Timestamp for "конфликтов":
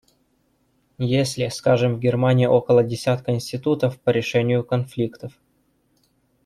4.63-5.33